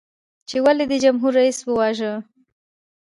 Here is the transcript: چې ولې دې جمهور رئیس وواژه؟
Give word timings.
چې 0.49 0.57
ولې 0.65 0.85
دې 0.89 0.97
جمهور 1.05 1.33
رئیس 1.39 1.59
وواژه؟ 1.63 2.13